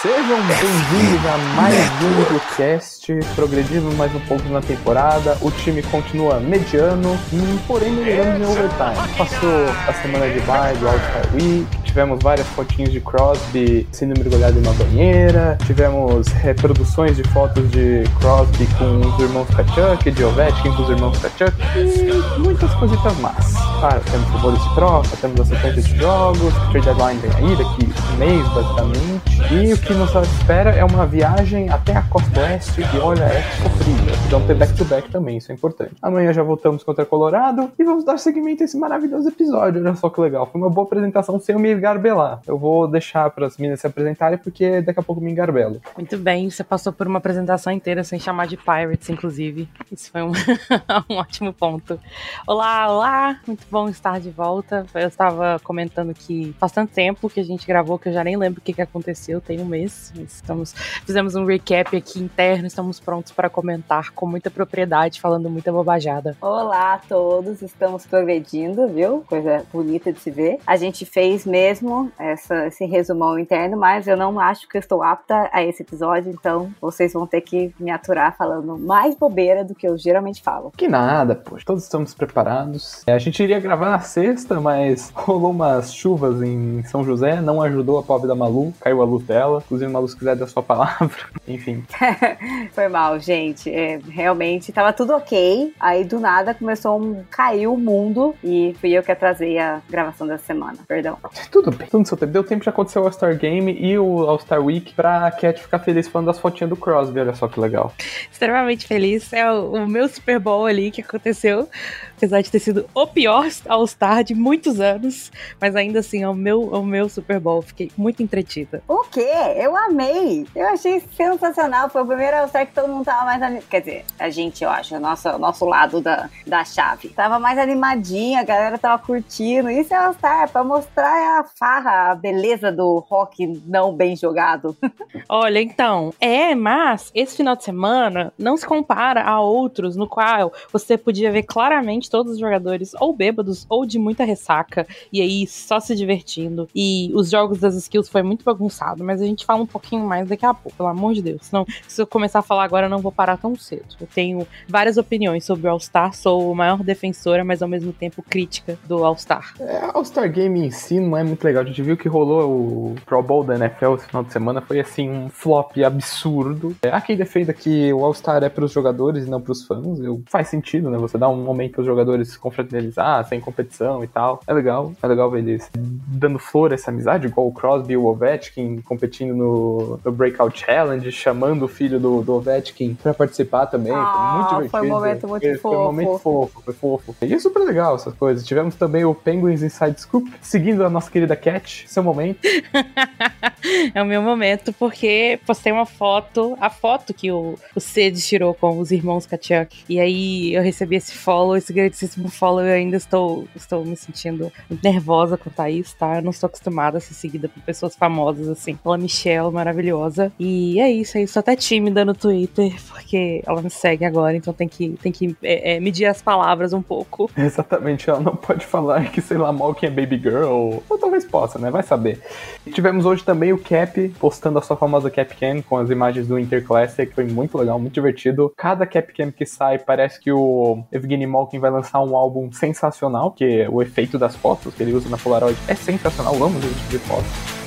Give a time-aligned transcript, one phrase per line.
[0.00, 5.36] Sejam bem-vindos a mais um Bluecast, progredindo mais um pouco na temporada.
[5.42, 7.18] O time continua mediano,
[7.66, 9.14] porém melhorando em overtime.
[9.18, 14.58] Passou a semana de bye do All-Star Week, tivemos várias fotinhos de Crosby sendo mergulhado
[14.58, 20.72] em uma banheira, tivemos reproduções de fotos de Crosby com os irmãos Kachuk, de Ovechkin
[20.72, 23.52] com os irmãos Kachuk, e muitas coisitas más.
[23.80, 27.88] Claro, temos rumores de troca, temos a sequência de jogos, trade deadline vem aí daqui
[28.12, 29.20] um mês, basicamente,
[29.50, 33.42] e o que nos espera é uma viagem até a costa oeste e olha, é
[33.62, 34.14] sofrível.
[34.30, 35.96] Vamos ter back-to-back também, isso é importante.
[36.00, 39.80] Amanhã já voltamos contra Colorado e vamos dar seguimento a esse maravilhoso episódio.
[39.80, 40.46] Olha só que legal.
[40.46, 42.40] Foi uma boa apresentação sem eu me engarbelar.
[42.46, 45.80] Eu vou deixar para as meninas se apresentarem porque daqui a pouco me engarbelo.
[45.96, 49.68] Muito bem, você passou por uma apresentação inteira sem chamar de Pirates, inclusive.
[49.90, 50.30] Isso foi um,
[51.10, 51.98] um ótimo ponto.
[52.46, 54.86] Olá, olá, muito bom estar de volta.
[54.94, 58.36] Eu estava comentando que faz tanto tempo que a gente gravou que eu já nem
[58.36, 60.12] lembro o que, que aconteceu, tem um mês mês.
[60.16, 60.72] Estamos,
[61.04, 66.36] fizemos um recap aqui interno, estamos prontos para comentar com muita propriedade, falando muita bobajada.
[66.40, 69.24] Olá a todos, estamos progredindo, viu?
[69.26, 70.58] Coisa bonita de se ver.
[70.66, 75.02] A gente fez mesmo essa, esse resumão interno, mas eu não acho que eu estou
[75.02, 79.74] apta a esse episódio, então vocês vão ter que me aturar falando mais bobeira do
[79.74, 80.72] que eu geralmente falo.
[80.76, 83.02] Que nada, poxa, todos estamos preparados.
[83.06, 87.62] É, a gente iria gravar na sexta, mas rolou umas chuvas em São José, não
[87.62, 89.62] ajudou a pobre da Malu, caiu a luz dela.
[89.70, 91.16] Inclusive, Malu, se quiser dar sua palavra.
[91.46, 91.84] Enfim.
[92.74, 93.70] Foi mal, gente.
[93.70, 95.72] É, realmente, tava tudo ok.
[95.78, 97.22] Aí, do nada, começou um...
[97.30, 100.78] Caiu o mundo e fui eu que atrasei a gravação dessa semana.
[100.88, 101.16] Perdão.
[101.52, 101.86] Tudo bem.
[101.86, 102.32] Tudo no seu tempo.
[102.32, 106.08] Deu tempo de acontecer o All-Star Game e o All-Star Week pra Cat ficar feliz
[106.08, 107.20] falando das fotinhas do Crosby.
[107.20, 107.92] Olha só que legal.
[108.30, 109.32] Extremamente feliz.
[109.32, 111.68] É o, o meu Super Bowl ali que aconteceu.
[112.16, 115.30] Apesar de ter sido o pior All-Star de muitos anos.
[115.60, 117.62] Mas ainda assim, é o meu, é o meu Super Bowl.
[117.62, 118.82] Fiquei muito entretida.
[118.88, 119.59] O quê?
[119.60, 120.46] Eu amei.
[120.56, 121.90] Eu achei sensacional.
[121.90, 123.68] Foi o primeiro All-Star que todo mundo tava mais animado.
[123.68, 127.10] Quer dizer, a gente, eu acho, o nosso, nosso lado da, da chave.
[127.10, 129.70] Tava mais animadinha, a galera tava curtindo.
[129.70, 134.74] Isso é All-Star, pra mostrar a farra, a beleza do rock não bem jogado.
[135.28, 140.54] Olha, então, é, mas esse final de semana não se compara a outros no qual
[140.72, 144.86] você podia ver claramente todos os jogadores ou bêbados ou de muita ressaca.
[145.12, 146.66] E aí só se divertindo.
[146.74, 150.28] E os jogos das skills foi muito bagunçado, mas a gente fala um pouquinho mais
[150.28, 151.50] daqui a pouco, pelo amor de Deus.
[151.88, 153.96] Se eu começar a falar agora, eu não vou parar tão cedo.
[154.00, 158.22] Eu tenho várias opiniões sobre o All-Star, sou o maior defensora, mas ao mesmo tempo
[158.22, 159.54] crítica do All-Star.
[159.58, 161.64] É, All-Star Game em si não é muito legal.
[161.64, 164.78] A gente viu que rolou o Pro Bowl da NFL esse final de semana, foi
[164.78, 166.76] assim, um flop absurdo.
[166.82, 169.98] É, há quem defenda que o All-Star é pros jogadores e não pros fãs.
[169.98, 170.98] Eu, faz sentido, né?
[170.98, 174.40] Você dá um momento para os jogadores se confraternizar, sem competição e tal.
[174.46, 177.96] É legal, é legal ver eles dando flor a essa amizade, igual o Crosby e
[177.96, 183.66] o Ovechkin competindo no, no Breakout Challenge, chamando o filho do, do Ovechkin pra participar
[183.66, 183.92] também.
[183.92, 184.70] Ah, foi muito divertido.
[184.70, 185.60] Foi um momento muito foi, fofo.
[185.60, 187.16] Foi um momento fofo, foi fofo.
[187.22, 188.46] E é super legal essas coisas.
[188.46, 192.40] Tivemos também o Penguins Inside Scoop, seguindo a nossa querida Cat, seu momento.
[193.94, 197.80] é o meu momento, porque postei uma foto, a foto que o, o
[198.20, 199.84] tirou com os irmãos Kachuk.
[199.88, 204.52] E aí eu recebi esse follow, esse grandíssimo follow, eu ainda estou, estou me sentindo
[204.82, 206.16] nervosa quanto a isso, tá?
[206.16, 208.76] Eu não estou acostumada a ser seguida por pessoas famosas assim.
[208.76, 208.98] Pela
[209.30, 210.32] Michelle, maravilhosa.
[210.38, 211.38] E é isso, é isso.
[211.38, 215.76] Até tímida no Twitter, porque ela me segue agora, então tem que, tem que é,
[215.76, 217.30] é, medir as palavras um pouco.
[217.36, 221.24] Exatamente, ela não pode falar que, sei lá, mal quem é Baby Girl, ou talvez
[221.24, 221.70] possa, né?
[221.70, 222.20] Vai saber.
[222.66, 226.26] E tivemos hoje também o Cap postando a sua famosa Cap Cam com as imagens
[226.26, 228.52] do Inter Classic, que foi muito legal, muito divertido.
[228.56, 233.30] Cada Cap Cam que sai, parece que o Evgeny Malkin vai lançar um álbum sensacional,
[233.30, 236.74] que o efeito das fotos que ele usa na Polaroid é sensacional, eu amo esse
[236.74, 237.59] tipo de foto.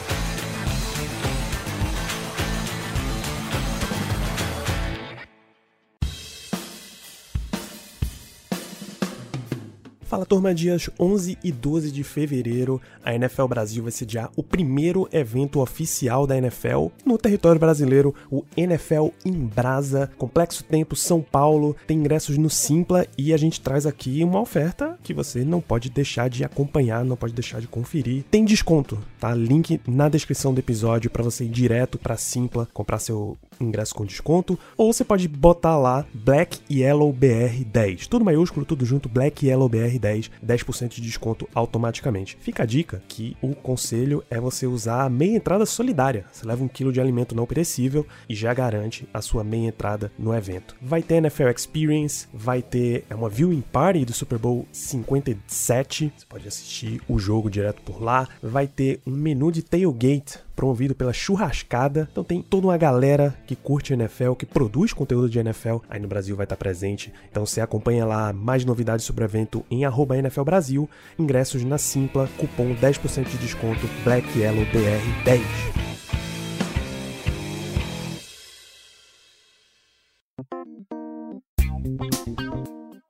[10.13, 15.09] Fala turma, dias 11 e 12 de fevereiro, a NFL Brasil vai sediar o primeiro
[15.11, 21.75] evento oficial da NFL no território brasileiro, o NFL em Brasa, Complexo Tempo São Paulo,
[21.87, 25.89] tem ingressos no Simpla e a gente traz aqui uma oferta que você não pode
[25.89, 28.23] deixar de acompanhar, não pode deixar de conferir.
[28.29, 29.33] Tem desconto, tá?
[29.33, 34.05] Link na descrição do episódio para você ir direto para Simpla comprar seu ingresso com
[34.05, 39.45] desconto, ou você pode botar lá Black Yellow BR 10, tudo maiúsculo, tudo junto, Black
[39.45, 42.37] Yellow BR 10, 10% de desconto automaticamente.
[42.39, 46.25] Fica a dica que o conselho é você usar a meia entrada solidária.
[46.31, 50.11] Você leva um quilo de alimento não perecível e já garante a sua meia entrada
[50.17, 50.75] no evento.
[50.81, 56.25] Vai ter NFL Experience, vai ter é uma viewing party do Super Bowl 57, você
[56.27, 58.27] pode assistir o jogo direto por lá.
[58.41, 62.07] Vai ter um menu de tailgate promovido pela Churrascada.
[62.11, 66.07] Então tem toda uma galera que curte NFL, que produz conteúdo de NFL, aí no
[66.07, 67.13] Brasil vai estar presente.
[67.29, 71.77] Então você acompanha lá mais novidades sobre o evento em arroba NFL Brasil, ingressos na
[71.77, 75.92] Simpla, cupom 10% de desconto BLACKYELLOWBR10.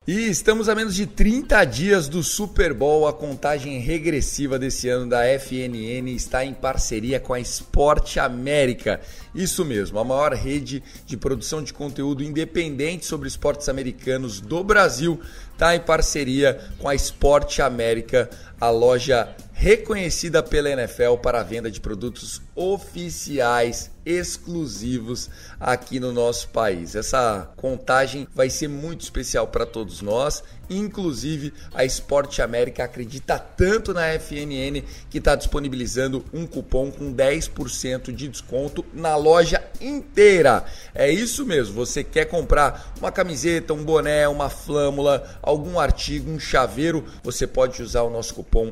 [0.06, 3.08] E estamos a menos de 30 dias do Super Bowl.
[3.08, 9.00] A contagem regressiva desse ano da FNN está em parceria com a Esporte América.
[9.34, 15.18] Isso mesmo, a maior rede de produção de conteúdo independente sobre esportes americanos do Brasil
[15.54, 18.28] está em parceria com a Esporte América,
[18.60, 26.48] a loja reconhecida pela NFL para a venda de produtos oficiais exclusivos aqui no nosso
[26.48, 26.94] país.
[26.94, 30.42] Essa contagem vai ser muito especial para todos nós.
[30.68, 38.12] Inclusive, a Esporte América acredita tanto na FNN que está disponibilizando um cupom com 10%
[38.12, 40.64] de desconto na loja inteira.
[40.94, 41.74] É isso mesmo.
[41.74, 47.82] Você quer comprar uma camiseta, um boné, uma flâmula, algum artigo, um chaveiro, você pode
[47.82, 48.70] usar o nosso cupom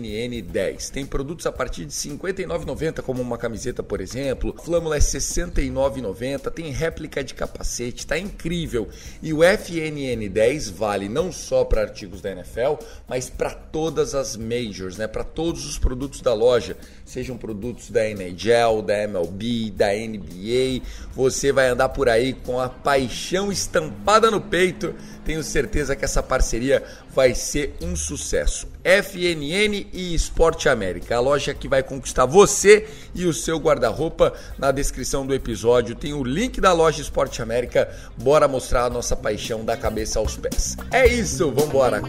[0.00, 0.90] FNN10.
[0.90, 4.54] Tem produtos a partir de R$ 59,90, como uma camiseta, por exemplo.
[4.64, 6.50] Flâmula é R$ 69,90.
[6.50, 8.88] Tem réplica de capacete, tá incrível.
[9.22, 14.96] E o FNN10 vale não só para artigos da NFL, mas para todas as majors,
[14.96, 15.06] né?
[15.06, 20.82] Para todos os produtos da loja, sejam produtos da NHL, da MLB, da NBA.
[21.14, 24.94] Você vai andar por aí com a paixão estampada no peito.
[25.24, 26.82] Tenho certeza que essa parceria
[27.14, 28.68] vai ser um sucesso.
[28.82, 34.32] FNN e Esporte América, a loja que vai conquistar você e o seu guarda-roupa.
[34.58, 37.88] Na descrição do episódio tem o link da loja Esporte América.
[38.16, 40.76] Bora mostrar a nossa paixão da cabeça aos pés.
[40.90, 42.02] É isso, vambora!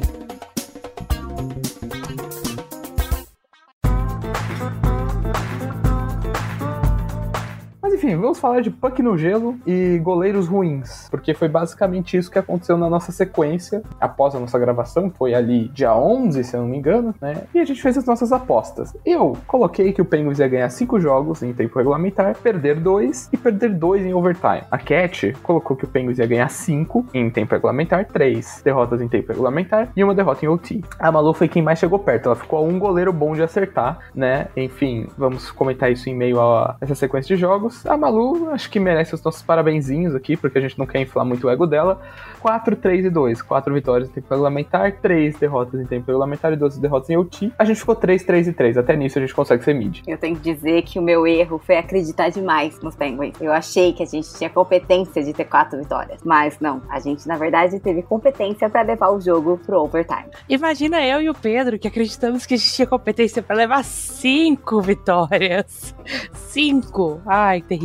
[8.01, 12.39] Enfim, vamos falar de puck no gelo e goleiros ruins, porque foi basicamente isso que
[12.39, 16.67] aconteceu na nossa sequência após a nossa gravação, foi ali dia 11, se eu não
[16.67, 17.43] me engano, né?
[17.53, 18.91] E a gente fez as nossas apostas.
[19.05, 23.37] Eu coloquei que o Penguins ia ganhar 5 jogos em tempo regulamentar, perder 2 e
[23.37, 24.63] perder 2 em overtime.
[24.71, 29.07] A Cat colocou que o Penguins ia ganhar 5 em tempo regulamentar, 3 derrotas em
[29.07, 30.83] tempo regulamentar e uma derrota em OT.
[30.97, 33.99] A Malu foi quem mais chegou perto, ela ficou a um goleiro bom de acertar,
[34.15, 34.47] né?
[34.57, 37.85] Enfim, vamos comentar isso em meio a essa sequência de jogos.
[37.91, 41.25] A Malu, acho que merece os nossos parabenzinhos aqui, porque a gente não quer inflar
[41.25, 41.99] muito o ego dela.
[42.39, 43.41] 4, 3 e 2.
[43.41, 47.51] 4 vitórias em tempo regulamentar, 3 derrotas em tempo regulamentar e 12 derrotas em OT.
[47.59, 48.77] A gente ficou 3, 3 e 3.
[48.77, 50.03] Até nisso a gente consegue ser mid.
[50.07, 53.35] Eu tenho que dizer que o meu erro foi acreditar demais nos Penguins.
[53.41, 56.21] Eu achei que a gente tinha competência de ter quatro vitórias.
[56.23, 60.29] Mas não, a gente na verdade teve competência para levar o jogo pro overtime.
[60.47, 64.79] Imagina eu e o Pedro que acreditamos que a gente tinha competência para levar cinco
[64.79, 65.93] vitórias.
[66.31, 67.19] Cinco!
[67.25, 67.80] Ai, terrível.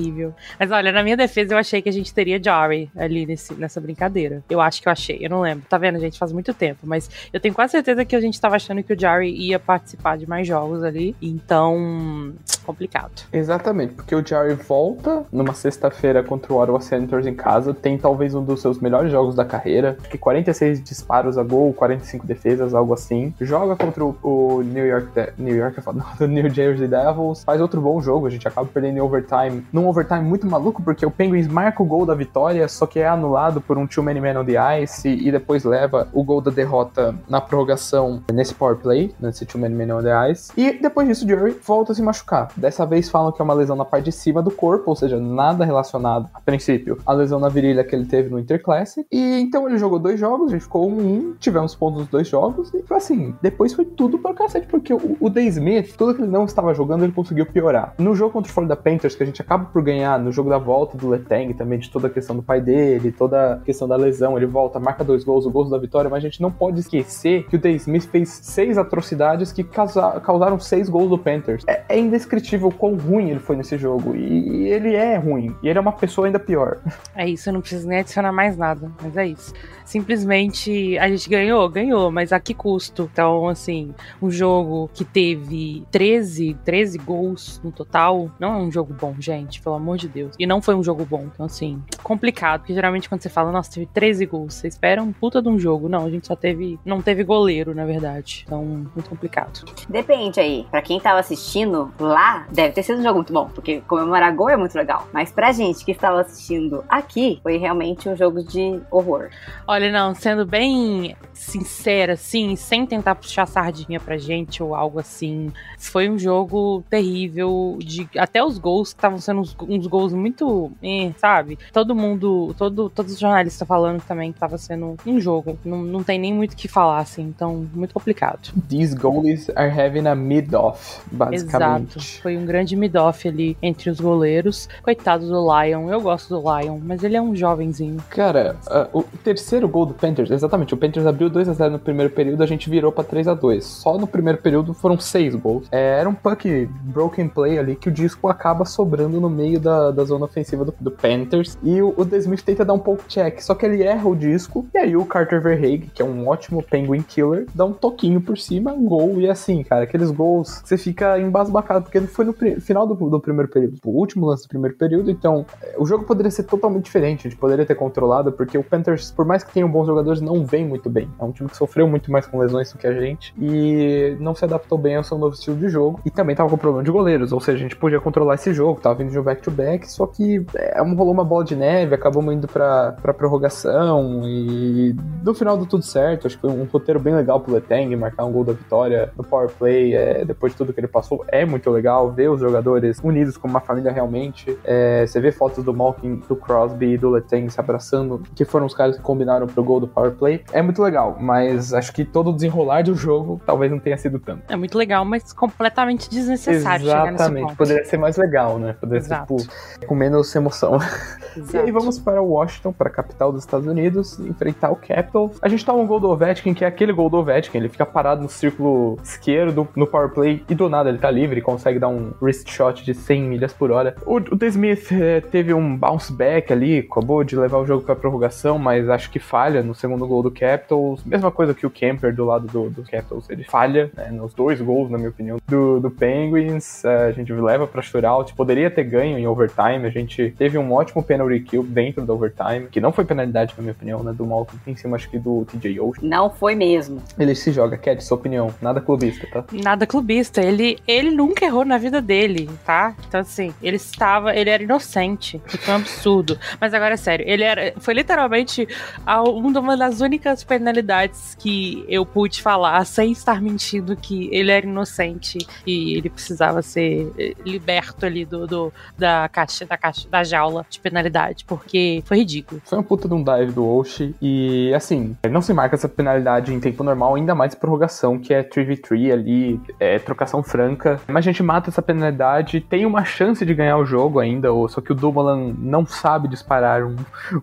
[0.59, 3.81] Mas olha, na minha defesa eu achei que a gente teria Jari ali nesse, nessa
[3.81, 4.43] brincadeira.
[4.49, 5.65] Eu acho que eu achei, eu não lembro.
[5.69, 6.19] Tá vendo, gente?
[6.19, 6.81] Faz muito tempo.
[6.85, 10.17] Mas eu tenho quase certeza que a gente tava achando que o Jari ia participar
[10.17, 11.15] de mais jogos ali.
[11.21, 12.35] Então,
[12.67, 13.23] complicado.
[13.33, 18.35] Exatamente, porque o Jerry volta numa sexta-feira contra o Ottawa Senators em casa, tem talvez
[18.35, 22.93] um dos seus melhores jogos da carreira, que 46 disparos a gol, 45 defesas, algo
[22.93, 23.33] assim.
[23.41, 27.81] Joga contra o, o New York, De New York, não, New Jersey Devils, faz outro
[27.81, 31.47] bom jogo, a gente acaba perdendo em overtime, num overtime muito maluco, porque o Penguins
[31.47, 34.45] marca o gol da vitória, só que é anulado por um too many men on
[34.45, 39.47] the ice e depois leva o gol da derrota na prorrogação nesse power play, nesse
[39.47, 40.53] too many men on the ice.
[40.57, 42.49] E depois disso o Jerry volta a se machucar.
[42.57, 45.19] Dessa vez falam que é uma lesão na parte de cima do corpo, ou seja,
[45.21, 49.07] nada relacionado, a princípio, à lesão na virilha que ele teve no Interclassic.
[49.13, 52.27] E então ele jogou dois jogos, a gente ficou 1-1, um, tivemos pontos nos dois
[52.27, 56.15] jogos, e foi assim, depois foi tudo para cacete, porque o, o Day Smith, tudo
[56.15, 57.95] que ele não estava jogando, ele conseguiu piorar.
[57.99, 60.59] No jogo contra o Florida Panthers, que a gente acaba por ganhar, no jogo da
[60.59, 63.97] volta do Letang, também de toda a questão do pai dele, toda a questão da
[63.97, 66.81] lesão, ele volta, marca dois gols, o gol da vitória, mas a gente não pode
[66.81, 71.65] esquecer que o Day Smith fez seis atrocidades que causa, causaram seis gols do Panthers.
[71.67, 72.46] É, é indescritível
[72.79, 74.15] quão ruim ele foi nesse jogo.
[74.15, 75.55] E, e ele é ruim.
[75.63, 76.79] E ele é uma pessoa ainda pior.
[77.15, 78.91] É isso, eu não preciso nem adicionar mais nada.
[79.03, 79.53] Mas é isso.
[79.85, 83.09] Simplesmente a gente ganhou, ganhou, mas a que custo?
[83.13, 88.93] Então, assim, um jogo que teve 13, 13 gols no total, não é um jogo
[88.93, 90.35] bom, gente, pelo amor de Deus.
[90.39, 91.29] E não foi um jogo bom.
[91.33, 92.61] Então, assim, complicado.
[92.61, 95.59] Porque geralmente quando você fala, nossa, teve 13 gols, você espera um puta de um
[95.59, 95.89] jogo.
[95.89, 96.79] Não, a gente só teve.
[96.85, 98.43] Não teve goleiro, na verdade.
[98.47, 99.65] Então, muito complicado.
[99.89, 100.67] Depende aí.
[100.71, 104.35] Pra quem tava assistindo lá lá, deve ter sido um jogo muito bom, porque comemorar
[104.35, 105.09] gol é muito legal.
[105.13, 109.31] Mas pra gente que estava assistindo aqui, foi realmente um jogo de horror.
[109.67, 115.53] Olha, não, sendo bem sincera, assim, sem tentar puxar sardinha pra gente ou algo assim,
[115.79, 117.79] foi um jogo terrível.
[117.81, 120.71] De, até os gols que estavam sendo uns, uns, gols muito.
[120.83, 121.59] Eh, sabe?
[121.73, 125.59] Todo mundo, todo, todos os jornalistas falando também que tava sendo um jogo.
[125.65, 128.53] Não, não tem nem muito o que falar, assim, então, muito complicado.
[128.69, 131.99] These goalies are having a mid-off, basicamente.
[131.99, 132.26] Exato.
[132.27, 134.69] Foi um grande mid-off ali entre os goleiros.
[134.83, 138.03] Coitado do Lion, eu gosto do Lion, mas ele é um jovenzinho.
[138.11, 141.79] Cara, uh, o terceiro gol do Panthers, exatamente, o Panthers abriu 2 a 0 no
[141.79, 145.37] primeiro período, a gente virou para 3 a 2 Só no primeiro período foram seis
[145.37, 145.69] gols.
[145.71, 149.93] É, era um puck broken play ali que o disco acaba sobrando no meio da,
[149.93, 151.57] da zona ofensiva do, do Panthers.
[151.63, 152.05] E o, o
[152.45, 154.67] tenta dar um pouco check, só que ele erra o disco.
[154.75, 158.37] E aí o Carter Verhaeg, que é um ótimo penguin killer, dá um toquinho por
[158.37, 159.21] cima, gol.
[159.21, 163.51] E assim, cara, aqueles gols, você fica embasbacado, porque foi no final do, do primeiro
[163.51, 165.11] período, o último lance do primeiro período.
[165.11, 168.65] Então, é, o jogo poderia ser totalmente diferente, a gente poderia ter controlado, porque o
[168.65, 171.09] Panthers, por mais que tenham bons jogadores, não vem muito bem.
[171.19, 174.35] É um time que sofreu muito mais com lesões do que a gente e não
[174.35, 176.01] se adaptou bem ao seu novo estilo de jogo.
[176.05, 178.81] E também tava com problema de goleiros, ou seja, a gente podia controlar esse jogo,
[178.81, 182.49] tava vindo de um back-to-back, só que é, rolou uma bola de neve, acabamos indo
[182.49, 186.27] pra, pra prorrogação e no final deu tudo certo.
[186.27, 189.25] Acho que foi um roteiro bem legal pro Letang, marcar um gol da vitória no
[189.25, 193.01] power play, é, depois de tudo que ele passou, é muito legal ver os jogadores
[193.03, 194.57] unidos como uma família realmente.
[194.65, 198.67] É, você vê fotos do Malkin, do Crosby e do Letang se abraçando, que foram
[198.67, 200.43] os caras que combinaram pro gol do power play.
[200.53, 204.19] É muito legal, mas acho que todo o desenrolar do jogo talvez não tenha sido
[204.19, 204.43] tanto.
[204.49, 208.75] É muito legal, mas completamente desnecessário Exatamente, poderia ser mais legal, né?
[208.79, 209.39] Poderia Exato.
[209.39, 210.79] ser, tipo, com menos emoção.
[211.37, 211.57] Exato.
[211.57, 215.39] E aí vamos para Washington, para a capital dos Estados Unidos, enfrentar o Capitals.
[215.43, 217.85] A gente toma um gol do Ovechkin, que é aquele gol do Ovechkin, ele fica
[217.85, 221.86] parado no círculo esquerdo, no power play, e do nada ele tá livre, consegue dar
[221.87, 223.95] um wrist shot de 100 milhas por hora.
[224.05, 227.85] O, o The Smith é, teve um bounce back ali, acabou de levar o jogo
[227.85, 231.05] para prorrogação, mas acho que falha no segundo gol do Capitals.
[231.05, 234.61] Mesma coisa que o Kemper do lado do, do Capitals, ele falha né, nos dois
[234.61, 236.85] gols, na minha opinião, do, do Penguins.
[236.85, 239.85] É, a gente leva pra shootout, poderia ter ganho em overtime.
[239.87, 243.63] A gente teve um ótimo penalty kill dentro do overtime, que não foi penalidade, na
[243.63, 246.07] minha opinião, né, do Malcolm em cima, acho que do TJ Ocean.
[246.07, 247.03] Não foi mesmo.
[247.19, 249.45] Ele se joga, Cat, sua opinião, nada clubista, tá?
[249.53, 252.95] Nada clubista, ele, ele nunca errou na vida dele, tá?
[253.07, 256.39] Então, assim, ele estava, ele era inocente, que foi um absurdo.
[256.61, 258.67] Mas agora, é sério, ele era, foi literalmente
[259.07, 265.39] uma das únicas penalidades que eu pude falar sem estar mentindo que ele era inocente
[265.67, 270.67] e ele precisava ser eh, liberto ali do, do da caixa da caixa da jaula
[270.69, 272.61] de penalidade, porque foi ridículo.
[272.65, 276.53] Foi um puta de um dive do Oshi e assim, não se marca essa penalidade
[276.53, 281.01] em tempo normal, ainda mais prorrogação, que é 3v3 ali, é trocação franca.
[281.07, 284.81] Mas a gente mata essa penalidade, tem uma chance de ganhar o jogo ainda, só
[284.81, 286.97] que o Dumoulin não sabe disparar um,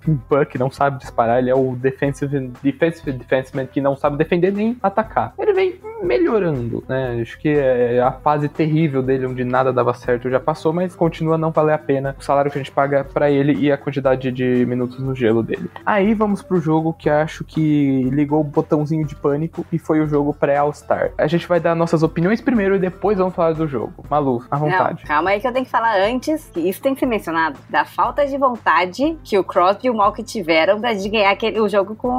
[0.07, 4.51] um puck, não sabe disparar, ele é o defensive, defensive defenseman que não sabe defender
[4.51, 5.33] nem atacar.
[5.37, 7.19] Ele vem melhorando, né?
[7.21, 11.37] Acho que é a fase terrível dele, onde nada dava certo, já passou, mas continua
[11.37, 14.31] não valer a pena o salário que a gente paga para ele e a quantidade
[14.31, 15.69] de minutos no gelo dele.
[15.85, 20.07] Aí vamos pro jogo que acho que ligou o botãozinho de pânico e foi o
[20.07, 21.11] jogo pré-All-Star.
[21.17, 24.05] A gente vai dar nossas opiniões primeiro e depois vamos falar do jogo.
[24.13, 25.01] Malu, à vontade.
[25.01, 27.59] Não, calma aí que eu tenho que falar antes, que isso tem que ser mencionado,
[27.67, 31.67] da falta de vontade que o Crosby e o Malk tiveram de ganhar aquele, o
[31.67, 32.09] jogo com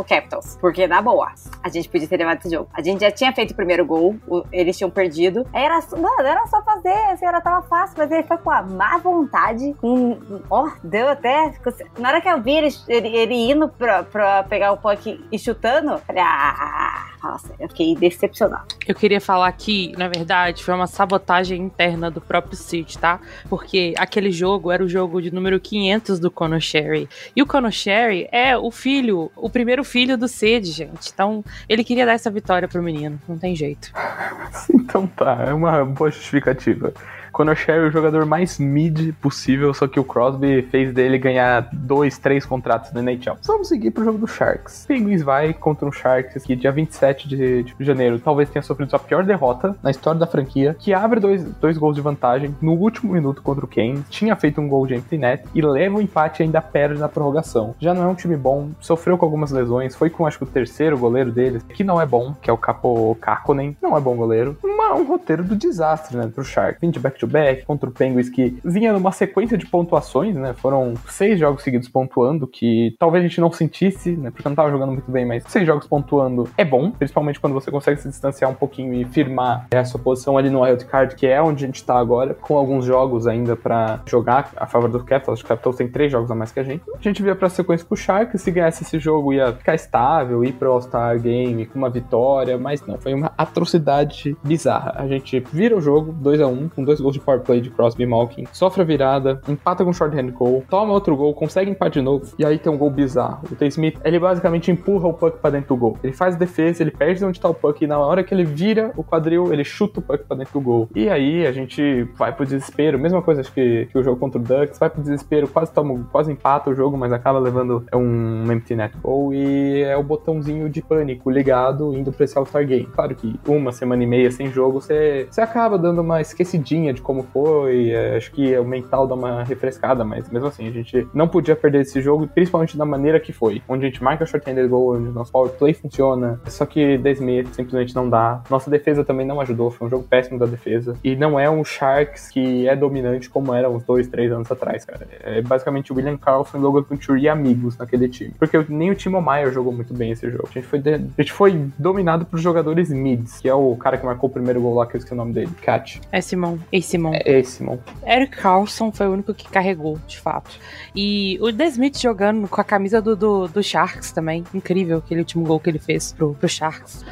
[0.00, 0.58] o Capitals.
[0.60, 1.32] Porque, na boa,
[1.62, 2.68] a gente podia ter levado esse jogo.
[2.74, 4.16] A gente já tinha feito o primeiro gol,
[4.50, 5.46] eles tinham perdido.
[5.52, 8.62] Aí era, mano, era só fazer, assim, era tava fácil, mas ele foi com a
[8.62, 10.18] má vontade, com.
[10.50, 11.54] Ó, oh, deu até.
[11.98, 15.38] Na hora que eu vi ele, ele, ele indo pra, pra pegar o puck e
[15.38, 18.66] chutando, falei, ah, nossa, eu fiquei decepcionado.
[18.86, 23.20] Eu queria falar que, na verdade, foi uma sabotagem interna do próprio City, tá?
[23.48, 27.08] Porque aquele jogo era o jogo de número 500 do Conor Sherry.
[27.34, 31.10] E o Conor Sherry é o filho, o primeiro filho do Sid, gente.
[31.12, 33.20] Então, ele queria dar essa vitória pro menino.
[33.28, 33.92] Não tem jeito.
[34.72, 36.92] então tá, é uma boa justificativa.
[37.34, 41.68] Conor Sherry é o jogador mais mid possível, só que o Crosby fez dele ganhar
[41.72, 43.36] dois, três contratos na NHL.
[43.44, 44.84] Vamos seguir pro jogo do Sharks.
[44.86, 49.00] Penguins vai contra um Sharks que dia 27 de, de janeiro talvez tenha sofrido sua
[49.00, 53.12] pior derrota na história da franquia, que abre dois, dois gols de vantagem no último
[53.12, 56.40] minuto contra o Kane, tinha feito um gol de empty net e leva o empate
[56.40, 57.74] e ainda perde na prorrogação.
[57.80, 60.46] Já não é um time bom, sofreu com algumas lesões, foi com acho que o
[60.46, 64.14] terceiro goleiro deles, que não é bom, que é o Capo Kakonen, não é bom
[64.14, 64.56] goleiro.
[64.62, 66.80] Uma, um roteiro do desastre, né, pro Sharks.
[66.80, 70.54] 20 back back-to-back, contra o Penguins que vinha numa sequência de pontuações, né?
[70.54, 74.30] Foram seis jogos seguidos pontuando, que talvez a gente não sentisse, né?
[74.30, 77.70] Porque não tava jogando muito bem, mas seis jogos pontuando é bom, principalmente quando você
[77.70, 81.26] consegue se distanciar um pouquinho e firmar a sua posição ali no wild card, que
[81.26, 85.02] é onde a gente tá agora, com alguns jogos ainda para jogar a favor do
[85.02, 85.40] Capitals.
[85.40, 86.82] O Capitals tem três jogos a mais que a gente.
[86.94, 90.52] A gente via pra sequência com o se ganhasse esse jogo ia ficar estável, ir
[90.52, 94.94] pro All-Star Game com uma vitória, mas não, foi uma atrocidade bizarra.
[94.96, 97.60] A gente vira o jogo 2 a 1 um, com dois gols de power play
[97.60, 101.94] de Crosby Malkin, sofre a virada, empata com short-hand goal, toma outro gol, consegue empate
[101.94, 103.42] de novo, e aí tem um gol bizarro.
[103.50, 105.98] O Tay Smith, ele basicamente empurra o puck para dentro do gol.
[106.02, 108.92] Ele faz defesa, ele perde onde tá o puck, e na hora que ele vira
[108.96, 110.88] o quadril, ele chuta o puck pra dentro do gol.
[110.94, 114.40] E aí a gente vai pro desespero, mesma coisa acho que, que o jogo contra
[114.40, 118.50] o Ducks, vai pro desespero, quase toma, quase empata o jogo, mas acaba levando um
[118.50, 122.86] empty net goal e é o botãozinho de pânico ligado indo pra esse All-Star Game.
[122.86, 127.22] Claro que uma semana e meia sem jogo, você acaba dando uma esquecidinha de como
[127.22, 131.28] foi, é, acho que o mental dá uma refrescada, mas mesmo assim, a gente não
[131.28, 134.96] podia perder esse jogo, principalmente da maneira que foi, onde a gente marca short-handed goal,
[134.96, 138.42] onde nosso power play funciona, só que 10 Smith simplesmente não dá.
[138.50, 140.96] Nossa defesa também não ajudou, foi um jogo péssimo da defesa.
[141.02, 144.84] E não é um Sharks que é dominante como era uns dois, três anos atrás,
[144.84, 145.06] cara.
[145.20, 148.32] É basicamente o William Carlson, Logan Couture e amigos naquele time.
[148.38, 150.48] Porque nem o Timo Meyer jogou muito bem esse jogo.
[150.50, 150.94] A gente foi, de...
[150.94, 154.60] a gente foi dominado por jogadores mids, que é o cara que marcou o primeiro
[154.60, 156.00] gol lá, que eu esqueci o nome dele, Cat.
[156.12, 156.58] É Simon.
[156.72, 157.12] É Simon.
[157.14, 157.78] É, é Simon.
[158.06, 160.50] Eric Carlson foi o único que carregou, de fato.
[160.94, 164.44] E o Desmith jogando com a camisa do, do, do Sharks também.
[164.54, 167.04] Incrível aquele último gol que ele fez pro, pro Sharks.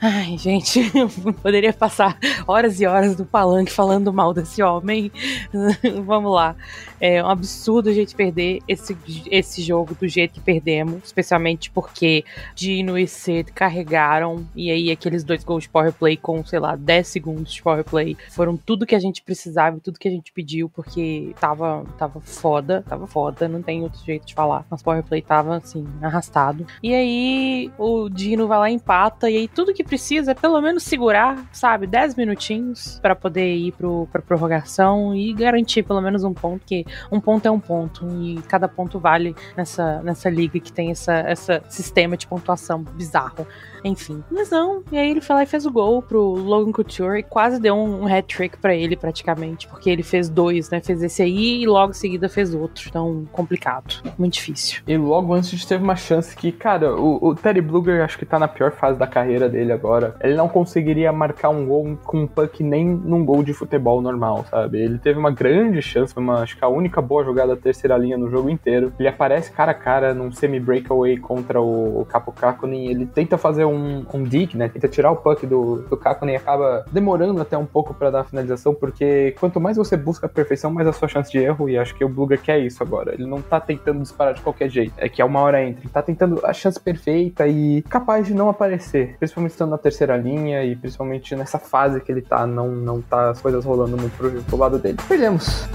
[0.00, 5.10] Ai, gente, eu poderia passar horas e horas do palanque falando mal desse homem.
[6.04, 6.54] Vamos lá.
[7.00, 8.96] É um absurdo a gente perder esse,
[9.30, 12.24] esse jogo do jeito que perdemos, especialmente porque
[12.54, 16.76] Dino e Sid carregaram, e aí aqueles dois gols de power play com, sei lá,
[16.76, 20.10] 10 segundos de power play foram tudo que a gente precisava e tudo que a
[20.10, 24.64] gente pediu, porque tava, tava foda, tava foda, não tem outro jeito de falar.
[24.70, 26.66] Mas power play tava, assim, arrastado.
[26.82, 30.82] E aí o Dino vai lá empata, e aí tudo que precisa é pelo menos
[30.82, 36.32] segurar, sabe, 10 minutinhos para poder ir pro, pra prorrogação e garantir pelo menos um
[36.32, 40.72] ponto, que um ponto é um ponto e cada ponto vale nessa, nessa liga que
[40.72, 43.46] tem essa, essa sistema de pontuação bizarro.
[43.84, 44.82] Enfim, mas não.
[44.90, 47.74] E aí ele foi lá e fez o gol pro Logan Couture e quase deu
[47.74, 50.80] um, um hat-trick pra ele, praticamente, porque ele fez dois, né?
[50.80, 52.88] Fez esse aí e logo em seguida fez outro.
[52.88, 54.02] Então, complicado.
[54.18, 54.82] Muito difícil.
[54.88, 58.38] E logo antes teve uma chance que, cara, o, o Terry Bluger acho que tá
[58.38, 60.16] na pior fase da carreira dele agora.
[60.20, 64.44] Ele não conseguiria marcar um gol com um puck nem num gol de futebol normal,
[64.50, 64.80] sabe?
[64.80, 68.16] Ele teve uma grande chance, uma, acho que a única boa jogada da terceira linha
[68.16, 68.92] no jogo inteiro.
[68.98, 72.88] Ele aparece cara a cara num semi-breakaway contra o Capo Kakunin.
[72.88, 74.68] Ele tenta fazer um um, dig, né?
[74.68, 78.20] Tenta tirar o puck do, do Kakunen e acaba demorando até um pouco para dar
[78.20, 81.68] a finalização, porque quanto mais você busca a perfeição, mais a sua chance de erro,
[81.68, 83.14] e acho que o Bluger quer isso agora.
[83.14, 84.94] Ele não tá tentando disparar de qualquer jeito.
[84.96, 85.82] É que é uma hora entre.
[85.82, 89.16] Ele tá tentando a chance perfeita e capaz de não aparecer.
[89.18, 93.30] Principalmente estando na terceira linha e principalmente nessa fase que ele tá, não, não tá
[93.30, 94.98] as coisas rolando muito pro, pro lado dele.
[95.08, 95.66] Perdemos.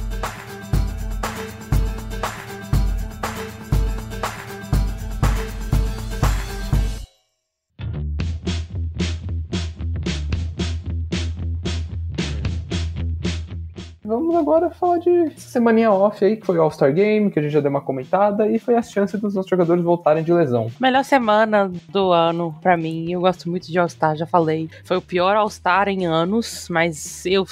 [14.51, 17.61] Agora falar de semaninha off aí, que foi o All-Star Game, que a gente já
[17.61, 20.69] deu uma comentada, e foi a chance dos nossos jogadores voltarem de lesão.
[20.77, 23.13] Melhor semana do ano para mim.
[23.13, 24.69] Eu gosto muito de All-Star, já falei.
[24.83, 27.45] Foi o pior All-Star em anos, mas eu.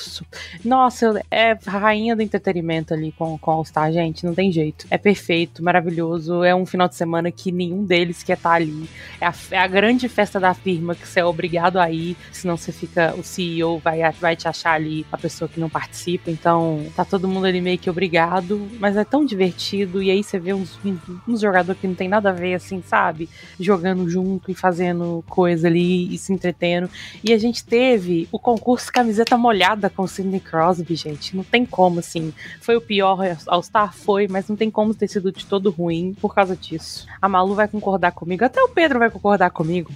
[0.63, 4.25] Nossa, é rainha do entretenimento ali com, com All-Star, gente.
[4.25, 4.85] Não tem jeito.
[4.89, 6.43] É perfeito, maravilhoso.
[6.43, 8.89] É um final de semana que nenhum deles quer estar tá ali.
[9.21, 12.57] É a, é a grande festa da firma que você é obrigado a ir, senão
[12.57, 13.15] você fica.
[13.17, 16.29] O CEO vai, vai te achar ali a pessoa que não participa.
[16.29, 20.01] Então, tá todo mundo ali meio que obrigado, mas é tão divertido.
[20.01, 20.79] E aí você vê uns,
[21.27, 23.29] uns jogadores que não tem nada a ver, assim, sabe?
[23.59, 26.89] Jogando junto e fazendo coisa ali e se entretendo.
[27.23, 31.35] E a gente teve o concurso camiseta molhada com o Sidney Crosby, gente.
[31.35, 32.33] Não tem como, assim.
[32.61, 33.93] Foi o pior All-Star?
[33.93, 37.05] Foi, mas não tem como ter sido de todo ruim por causa disso.
[37.21, 39.91] A Malu vai concordar comigo, até o Pedro vai concordar comigo.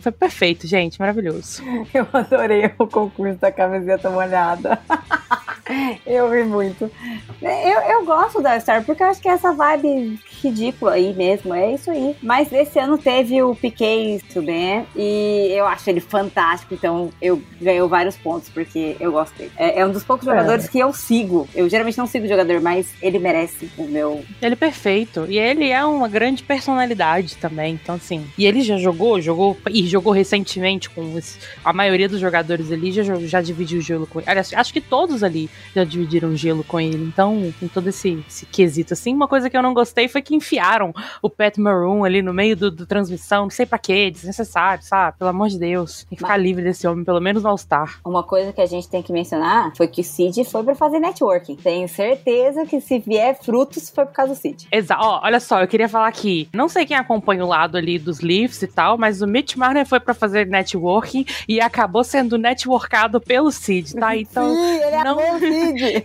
[0.00, 1.62] Foi perfeito, gente, maravilhoso.
[1.92, 4.78] Eu adorei o concurso da camiseta molhada.
[6.06, 6.90] Eu ri muito.
[7.42, 11.74] Eu, eu gosto da Star porque eu acho que essa vibe ridículo aí mesmo, é
[11.74, 12.16] isso aí.
[12.22, 17.88] Mas esse ano teve o Piquet Subban e eu acho ele fantástico, então eu ganhou
[17.88, 19.52] vários pontos porque eu gosto dele.
[19.56, 21.48] É, é um dos poucos jogadores que eu sigo.
[21.54, 24.24] Eu geralmente não sigo o jogador, mas ele merece o meu.
[24.40, 25.26] Ele é perfeito.
[25.28, 27.74] E ele é uma grande personalidade também.
[27.74, 28.26] Então, assim.
[28.38, 32.92] E ele já jogou, jogou e jogou recentemente com esse, a maioria dos jogadores ali,
[32.92, 34.30] já, já dividiu gelo com ele.
[34.30, 37.04] Aliás, acho que todos ali já dividiram gelo com ele.
[37.04, 38.94] Então, tem todo esse, esse quesito.
[38.94, 42.32] Assim, uma coisa que eu não gostei foi que enfiaram o Pat Maroon ali no
[42.32, 43.44] meio do, do transmissão.
[43.44, 45.18] Não sei pra quê, desnecessário, sabe?
[45.18, 46.04] Pelo amor de Deus.
[46.08, 48.00] Tem que ficar livre desse homem, pelo menos no All-Star.
[48.04, 50.98] Uma coisa que a gente tem que mencionar foi que o Cid foi pra fazer
[50.98, 51.56] networking.
[51.56, 54.68] Tenho certeza que se vier frutos foi por causa do Cid.
[54.70, 55.04] Exato.
[55.04, 56.48] Ó, olha só, eu queria falar aqui.
[56.52, 59.86] Não sei quem acompanha o lado ali dos Leafs e tal, mas o Mitch Marner
[59.86, 64.16] foi para fazer networking e acabou sendo networkado pelo Cid, tá?
[64.26, 64.54] Então.
[64.54, 65.16] Sim, ele não...
[65.16, 66.04] o Cid.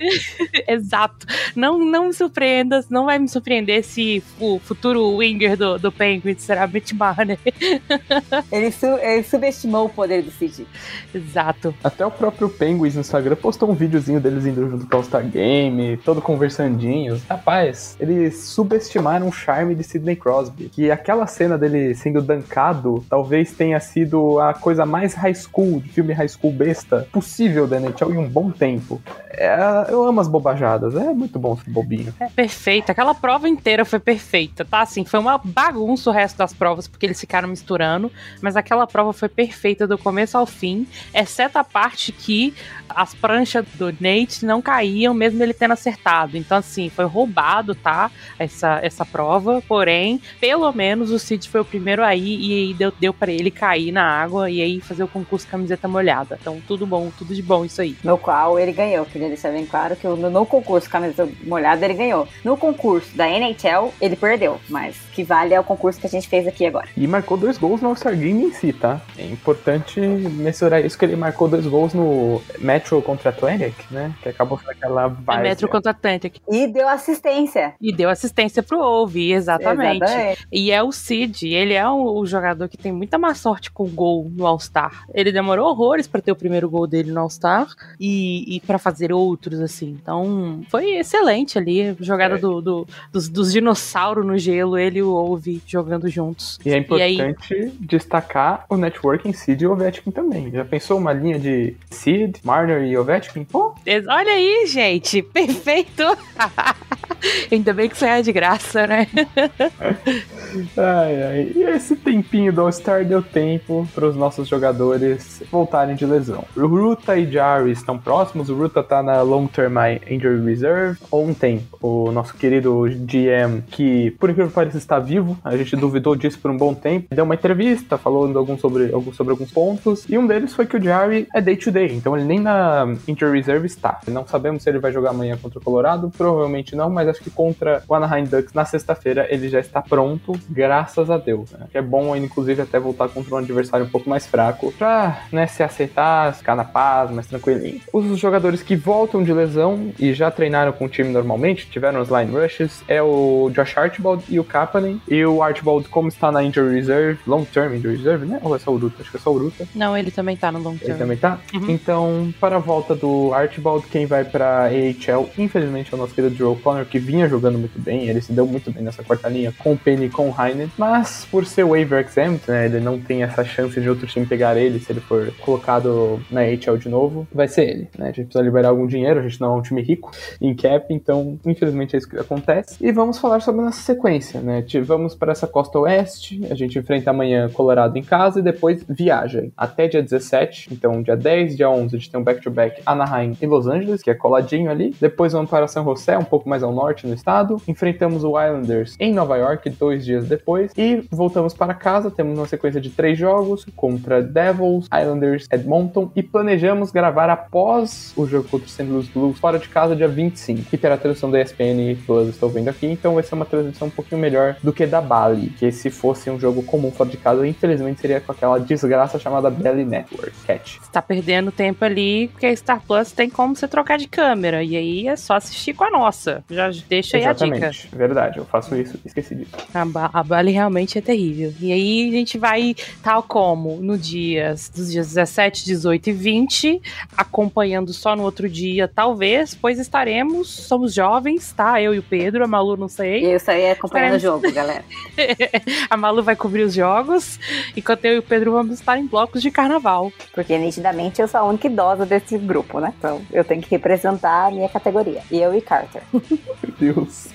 [0.68, 1.26] Exato.
[1.56, 6.36] Não, não me surpreenda, não vai me surpreender se o futuro winger do, do Penguin
[6.38, 7.40] será Mitch Marner.
[8.52, 10.66] ele, su ele subestimou o poder do Cid.
[11.14, 11.74] Exato.
[11.84, 15.26] Até o próprio Penguins no Instagram postou um videozinho deles indo junto com o All-Star
[15.26, 17.24] Game, todo conversandinhos.
[17.30, 20.70] Rapaz, eles subestimaram o charme de Sidney Crosby.
[20.70, 25.90] Que aquela cena dele sendo dancado talvez tenha sido a coisa mais high school, de
[25.90, 29.02] filme high school besta possível da NHL em um bom tempo.
[29.34, 32.14] É, eu amo as bobajadas, é muito bom esse bobinho.
[32.20, 34.82] É perfeito, aquela prova inteira foi perfeita, tá?
[34.82, 39.14] Assim, foi uma bagunça o resto das provas, porque eles ficaram misturando, mas aquela prova
[39.14, 42.54] foi perfeita do começo ao fim, exceto a parte que
[42.96, 46.38] as pranchas do Nate não caíam, mesmo ele tendo acertado.
[46.38, 48.12] Então, assim, foi roubado, tá?
[48.38, 49.62] Essa, essa prova.
[49.68, 53.52] Porém, pelo menos o Cid foi o primeiro aí e aí deu, deu para ele
[53.52, 56.38] cair na água e aí fazer o concurso camiseta molhada.
[56.42, 57.96] Então, tudo bom, tudo de bom isso aí.
[58.04, 59.06] No qual ele ganhou.
[59.22, 62.28] Queria deixar bem claro que no, no concurso camiseta molhada ele ganhou.
[62.44, 64.60] No concurso da NHL, ele perdeu.
[64.68, 66.88] Mas que vale é o concurso que a gente fez aqui agora.
[66.98, 69.00] E marcou dois gols no All-Star Game em si, tá?
[69.16, 74.12] É importante mencionar isso, que ele marcou dois gols no Metro contra Atlantic, né?
[74.24, 75.16] Que acabou com aquela.
[75.28, 76.38] É Metro contra Atlantic.
[76.50, 77.76] E deu assistência.
[77.80, 80.04] E deu assistência pro Ovi, exatamente.
[80.04, 80.48] exatamente.
[80.52, 83.88] E é o Cid, ele é o, o, jogador que tem muita má sorte com
[83.88, 85.06] gol no All-Star.
[85.14, 87.68] Ele demorou horrores para ter o primeiro gol dele no All-Star
[88.00, 89.98] e, e para fazer outros, assim.
[90.02, 91.96] Então, foi excelente ali.
[92.00, 92.38] Jogada é.
[92.38, 96.60] do, do, dos, dos dinossauros no gelo, ele e o Ovi jogando juntos.
[96.66, 97.72] E é importante e aí...
[97.80, 100.52] destacar o networking Cid e Ovechkin também.
[100.52, 103.44] Já pensou uma linha de Cid, Marner e Ovechkin?
[103.44, 103.74] Pô.
[104.10, 105.22] Olha aí, gente.
[105.34, 106.04] Perfeito.
[107.52, 109.08] Ainda bem que isso é de graça, né?
[110.76, 111.52] ai, ai.
[111.56, 116.44] E esse tempinho do All-Star deu tempo para os nossos jogadores voltarem de lesão.
[116.56, 118.50] O Ruta e Jari estão próximos.
[118.50, 119.76] O Ruta tá na Long Term
[120.10, 121.00] Injury Reserve.
[121.12, 126.16] Ontem, o nosso querido GM, que por incrível que pareça está vivo, a gente duvidou
[126.16, 130.06] disso por um bom tempo, deu uma entrevista falando algum sobre, algum, sobre alguns pontos.
[130.10, 133.40] E um deles foi que o Jari é day-to-day, -day, então ele nem na Injury
[133.40, 134.00] Reserve está.
[134.08, 137.30] Não sabemos se ele vai jogar amanhã contra o Colorado, provavelmente não, mas acho que
[137.30, 141.52] contra o Anaheim Ducks na sexta-feira ele já está pronto, graças a Deus.
[141.52, 141.68] Né?
[141.74, 145.64] É bom, inclusive, até voltar contra um adversário um pouco mais fraco pra né, se
[145.64, 147.82] aceitar, ficar na paz, mais tranquilinho.
[147.94, 152.10] Os jogadores que voltam de lesão e já treinaram com o time normalmente, tiveram os
[152.10, 155.02] line rushes, é o Josh Archibald e o Kapanen.
[155.08, 158.40] E o Archibald, como está na Injury Reserve, Long Term Injury Reserve, né?
[158.44, 159.02] Ou é só o Ruta?
[159.02, 159.66] Acho que é só o Ruta.
[159.74, 160.92] Não, ele também tá no Long Term.
[160.92, 161.40] Ele também tá?
[161.54, 161.70] Uhum.
[161.70, 166.36] Então, para a volta do Archibald, quem vai pra AHL, infelizmente, é o nosso querido
[166.36, 169.54] Joe Connor, que vinha jogando muito bem, ele se deu muito bem nessa quarta linha
[169.58, 173.00] com o Penny e com o Heinen, mas por ser waiver exempt, né, ele não
[173.00, 176.90] tem essa chance de outro time pegar ele se ele for colocado na AHL de
[176.90, 179.58] novo, vai ser ele, né, a gente precisa liberar algum dinheiro, a gente não é
[179.58, 183.62] um time rico em cap, então infelizmente é isso que acontece, e vamos falar sobre
[183.62, 188.40] nossa sequência, né, vamos para essa costa oeste, a gente enfrenta amanhã Colorado em casa
[188.40, 189.48] e depois viaja.
[189.56, 193.38] Até dia 17, então dia 10, dia 11 a gente tem um back-to-back -back Anaheim
[193.42, 196.64] e Los Angeles, que é coladinho ali, depois vamos para San José, um pouco mais
[196.64, 200.72] ao norte no estado, enfrentamos o Islanders em Nova York dois dias depois.
[200.78, 202.12] E voltamos para casa.
[202.12, 208.26] Temos uma sequência de três jogos contra Devils, Islanders, Edmonton e planejamos gravar após o
[208.26, 208.84] jogo o St.
[208.84, 210.68] Louis Blues fora de casa dia 25.
[210.72, 213.88] E terá a transmissão da ESPN Plus, estou vendo aqui, então vai ser uma transmissão
[213.88, 217.18] um pouquinho melhor do que da Bali, que se fosse um jogo comum fora de
[217.18, 220.32] casa, infelizmente seria com aquela desgraça chamada Belly Network.
[220.46, 220.78] Catch.
[220.82, 224.64] Você tá perdendo tempo ali, porque a Star Plus tem como você trocar de câmera,
[224.64, 226.44] e aí é só assistir com a nossa.
[226.50, 227.66] Já deixa aí Exatamente.
[227.66, 227.98] a dica.
[227.98, 229.52] Verdade, eu faço isso, esqueci disso.
[229.74, 231.54] A, a Bali realmente é terrível.
[231.60, 236.82] E aí a gente vai, tal como no dia dos dias 17, 18 e 20,
[237.16, 241.82] acompanhando só no outro dia, talvez, pois estaremos, somos jovens, tá?
[241.82, 243.34] Eu e o Pedro, a Malu não sei.
[243.34, 244.84] Isso aí é acompanhando o jogo, galera.
[245.90, 247.40] a Malu vai cobrir os jogos,
[247.76, 250.12] enquanto eu e o Pedro vamos estar em blocos de carnaval.
[250.34, 252.94] Porque nitidamente eu sou a única idosa desse grupo, né?
[252.98, 255.22] Então eu tenho que representar a minha categoria.
[255.32, 256.02] E eu e Carter.
[256.12, 257.30] Meu Deus.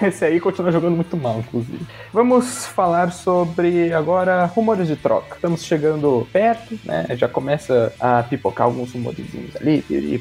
[0.00, 1.86] Esse aí continua jogando muito mal, inclusive.
[2.12, 5.36] Vamos falar sobre agora rumores de troca.
[5.36, 7.06] Estamos chegando perto, né?
[7.16, 10.18] Já começa a pipocar alguns rumorezinhos ali, e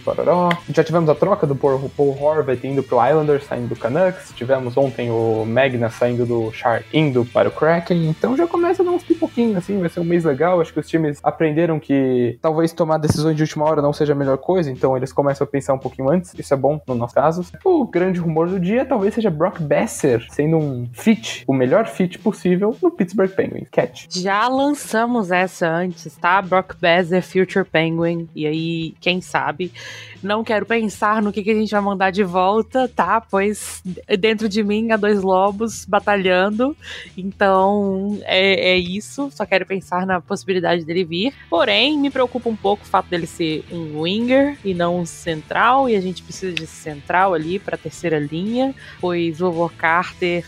[0.70, 4.32] Já tivemos a troca do Paul Horvath indo pro Islanders, saindo do Canucks.
[4.36, 8.08] Tivemos ontem o Magna saindo do Shark, indo para o Kraken.
[8.08, 9.80] Então já começa a dar uns pipoquinhos, assim.
[9.80, 10.62] Vai ser um mês legal.
[10.62, 14.16] Acho que os times aprenderam que talvez tomar decisões de última hora não seja a
[14.16, 14.72] melhor coisa.
[14.72, 16.34] Então eles começam a pensar um pouquinho antes.
[16.38, 17.46] Isso é bom no nosso caso.
[17.64, 22.18] O grande rumor do dia talvez seja Brock Besser sendo um fit, o melhor fit
[22.20, 23.68] possível no Pittsburgh Penguins.
[23.72, 24.08] Catch.
[24.10, 26.42] Já lançamos essa antes, tá?
[26.42, 28.28] Brock Besser, Future Penguin.
[28.36, 29.72] E aí, quem sabe?
[30.22, 33.20] Não quero pensar no que, que a gente vai mandar de volta, tá?
[33.20, 33.82] Pois
[34.20, 36.78] dentro de mim há dois lobos batalhando.
[37.18, 39.32] Então é, é isso.
[39.32, 41.34] Só quero pensar na possibilidade dele vir.
[41.50, 45.90] Porém, me preocupa um pouco o fato dele ser um winger e não um central.
[45.90, 48.76] E a gente precisa de central ali para terceira linha.
[49.00, 50.46] Pois o Vovô Carter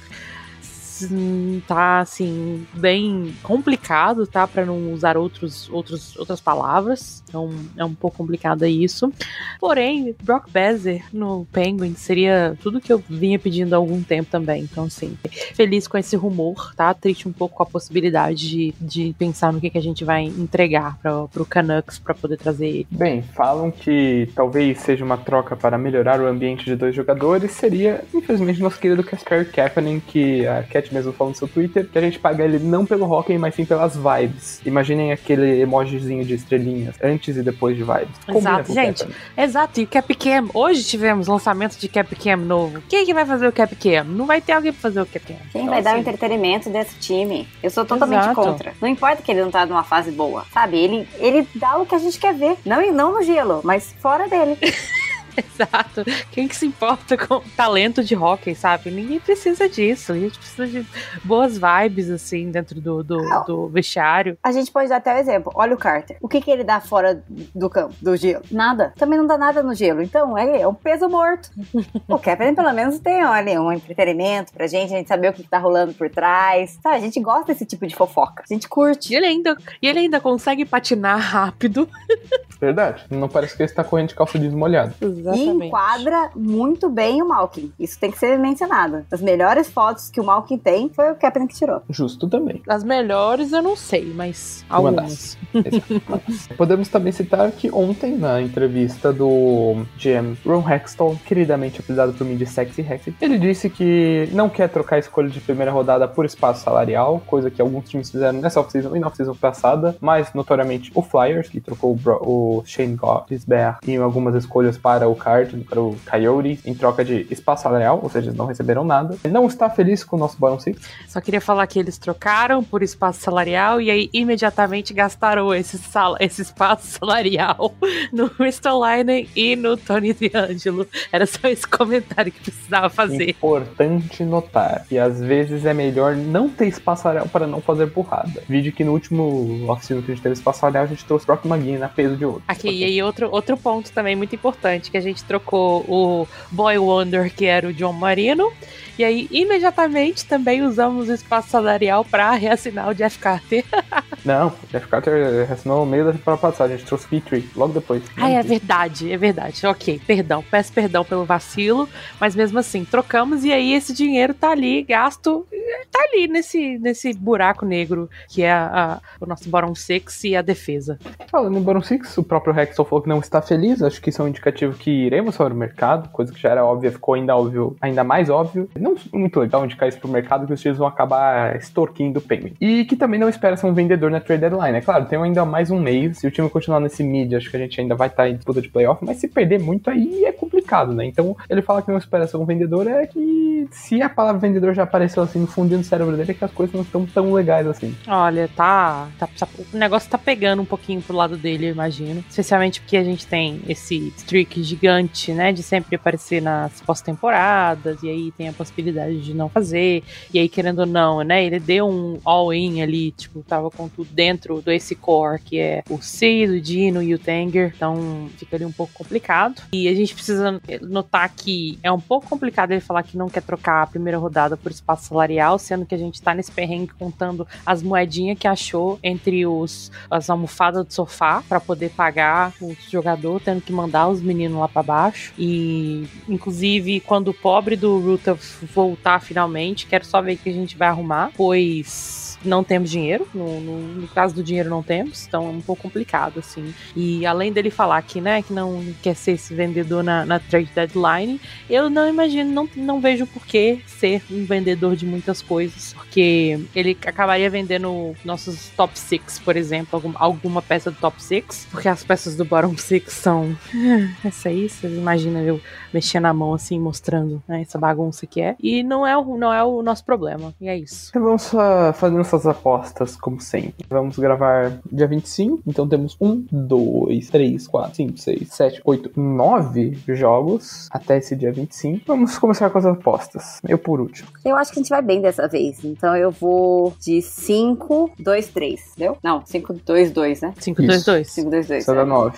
[1.67, 7.23] tá assim bem complicado, tá, para não usar outros, outros outras palavras.
[7.27, 9.11] Então é um pouco complicado isso.
[9.59, 14.63] Porém, Brock Besser no Penguin seria tudo que eu vinha pedindo há algum tempo também.
[14.63, 15.17] Então assim,
[15.53, 16.93] feliz com esse rumor, tá?
[16.93, 20.23] Triste um pouco com a possibilidade de, de pensar no que, que a gente vai
[20.23, 22.87] entregar para pro Canucks para poder trazer ele.
[22.91, 27.51] Bem, falam que talvez seja uma troca para melhorar o ambiente de dois jogadores.
[27.51, 31.97] Seria, infelizmente, nosso querido Casper Kapanen, que a Cat mesmo falou no seu Twitter, que
[31.97, 34.61] a gente paga ele não pelo hockey, mas sim pelas vibes.
[34.65, 38.15] Imaginem aquele emojizinho de estrelinhas, antes e depois de vibes.
[38.27, 39.07] Exato, gente.
[39.37, 42.81] Exato, e o Capcam, hoje tivemos lançamento de Capcam novo.
[42.87, 44.03] Quem que vai fazer o Capcam?
[44.03, 45.35] Não vai ter alguém pra fazer o Capcam.
[45.51, 45.83] Quem então, vai assim...
[45.83, 47.47] dar o entretenimento desse time?
[47.61, 48.35] Eu sou totalmente Exato.
[48.41, 48.73] contra.
[48.79, 50.77] Não importa que ele não tá numa fase boa, sabe?
[50.77, 52.57] Ele, ele dá o que a gente quer ver.
[52.65, 54.57] Não, não no gelo, mas fora dele.
[55.53, 56.03] Exato.
[56.31, 58.91] Quem que se importa com talento de hockey, sabe?
[58.91, 60.11] Ninguém precisa disso.
[60.11, 60.85] A gente precisa de
[61.23, 64.37] boas vibes, assim, dentro do, do, do vestiário.
[64.43, 65.51] A gente pode dar até o um exemplo.
[65.55, 66.17] Olha o Carter.
[66.21, 68.43] O que, que ele dá fora do campo, do gelo?
[68.51, 68.93] Nada.
[68.97, 70.01] Também não dá nada no gelo.
[70.01, 71.49] Então, ele é um peso morto.
[72.07, 75.43] o Kevin, pelo menos, tem, olha, um entretenimento pra gente, a gente saber o que,
[75.43, 76.79] que tá rolando por trás.
[76.81, 78.43] Sabe, a gente gosta desse tipo de fofoca.
[78.47, 79.13] A gente curte.
[79.13, 81.89] E ele ainda, e ele ainda consegue patinar rápido.
[82.59, 83.03] Verdade.
[83.09, 84.93] Não parece que ele está correndo de calça desmolhada.
[85.23, 85.63] Exatamente.
[85.63, 87.71] E enquadra muito bem o Malkin.
[87.79, 89.05] Isso tem que ser mencionado.
[89.11, 91.81] As melhores fotos que o Malkin tem foi o Captain que tirou.
[91.89, 92.61] Justo também.
[92.67, 95.37] As melhores eu não sei, mas algumas.
[96.57, 102.35] Podemos também citar que ontem, na entrevista do GM Ron Hextall, queridamente apelidado por mim
[102.35, 106.25] de Sexy Hexy, ele disse que não quer trocar a escolha de primeira rodada por
[106.25, 110.91] espaço salarial, coisa que alguns times fizeram nessa off-season e na off-season passada, mas notoriamente
[110.93, 115.95] o Flyers, que trocou o Shane Gottisberg e algumas escolhas para o Card, para o
[116.09, 119.17] Coyote, em troca de espaço salarial, ou seja, eles não receberam nada.
[119.29, 120.81] Não está feliz com o nosso Bottom Six.
[121.07, 126.15] Só queria falar que eles trocaram por espaço salarial e aí imediatamente gastaram esse, sal
[126.19, 127.73] esse espaço salarial
[128.11, 130.87] no Ristolainen e no Tony D'Angelo.
[131.11, 133.29] Era só esse comentário que precisava fazer.
[133.31, 138.43] Importante notar que às vezes é melhor não ter espaço salarial para não fazer burrada.
[138.47, 141.45] Vídeo que no último oficina que a gente teve espaço salarial, a gente trouxe Brock
[141.45, 142.43] McGinn na peso de ouro.
[142.47, 146.77] Aqui, e aí outro, outro ponto também muito importante, que a gente trocou o Boy
[146.77, 148.51] Wonder, que era o John Marino,
[148.97, 153.65] e aí, imediatamente, também usamos o espaço salarial para reassinar o Jeff Carter.
[154.23, 157.73] Não, o Jeff Carter reassinou no meio da temporada passada, a gente trouxe Petrie logo
[157.73, 158.03] depois.
[158.15, 159.65] Ah, é verdade, é verdade.
[159.65, 161.89] Ok, perdão, peço perdão pelo vacilo,
[162.19, 165.45] mas mesmo assim, trocamos e aí esse dinheiro tá ali, gasto,
[165.91, 170.35] tá ali nesse, nesse buraco negro que é a, a, o nosso bottom six e
[170.35, 170.99] a defesa.
[171.29, 174.21] Falando em bottom six, o próprio Rexel falou que não está feliz, acho que isso
[174.21, 177.35] é um indicativo que iremos para o mercado, coisa que já era óbvia, ficou ainda
[177.35, 180.87] óbvio, ainda mais óbvio não muito legal indicar isso pro mercado, que os times vão
[180.87, 182.53] acabar extorquindo o Penguin.
[182.59, 184.77] E que também não espera ser um vendedor na trade deadline.
[184.77, 186.17] É claro, tem ainda mais um mês.
[186.19, 188.61] Se o time continuar nesse mid, acho que a gente ainda vai estar em disputa
[188.61, 191.05] de playoff, mas se perder muito aí é complicado, né?
[191.05, 194.73] Então ele fala que não espera ser um vendedor, é que se a palavra vendedor
[194.73, 197.33] já apareceu assim no escondido no cérebro dele é que as coisas não estão tão
[197.33, 197.95] legais assim.
[198.07, 202.23] Olha, tá, tá, tá- O negócio tá pegando um pouquinho pro lado dele, eu imagino.
[202.29, 205.53] Especialmente porque a gente tem esse streak gigante, né?
[205.53, 208.03] De sempre aparecer nas pós-temporadas.
[208.03, 210.03] E aí tem a possibilidade de não fazer.
[210.33, 211.45] E aí, querendo ou não, né?
[211.45, 215.83] Ele deu um all-in ali, tipo, tava com tudo dentro do esse core, que é
[215.89, 217.73] o Cid, o Dino e o Tanger.
[217.75, 219.61] Então fica ali um pouco complicado.
[219.71, 223.41] E a gente precisa notar que é um pouco complicado ele falar que não quer
[223.41, 227.47] trocar a primeira rodada por espaço salarial, sendo que a gente tá nesse perrengue contando
[227.65, 233.39] as moedinhas que achou entre os as almofadas do sofá para poder pagar o jogador,
[233.39, 235.33] tendo que mandar os meninos lá para baixo.
[235.37, 238.37] E inclusive quando o pobre do Ruta
[238.73, 243.27] voltar finalmente, quero só ver o que a gente vai arrumar, pois não temos dinheiro,
[243.33, 246.73] no, no, no caso do dinheiro não temos, então é um pouco complicado, assim.
[246.95, 250.69] E além dele falar que, né, que não quer ser esse vendedor na, na trade
[250.73, 255.93] deadline, eu não imagino, não, não vejo por que ser um vendedor de muitas coisas,
[255.93, 261.67] porque ele acabaria vendendo nossos top 6, por exemplo, algum, alguma peça do top 6,
[261.69, 263.55] porque as peças do bottom 6 são.
[264.23, 265.61] Essa aí, vocês imaginam eu
[265.93, 268.55] mexendo a mão assim, mostrando né, essa bagunça que é.
[268.59, 271.11] E não é, o, não é o nosso problema, e é isso.
[271.13, 273.85] Vamos só fazer nossas apostas, como sempre.
[273.89, 279.97] Vamos gravar dia 25, então temos um, dois, três, quatro, cinco, seis, sete, oito, nove
[280.07, 282.03] jogos até esse dia 25.
[282.07, 283.59] Vamos começar com as apostas.
[283.67, 284.29] Eu por último.
[284.43, 285.83] Eu acho que a gente vai bem dessa vez.
[285.83, 288.81] Então eu vou de 5, 2, 3.
[288.97, 289.17] Deu?
[289.23, 290.53] Não, 5, 2, 2, né?
[290.59, 291.29] 522.
[291.29, 291.83] 5, 2, 2.
[291.83, 292.37] Isso dá nove.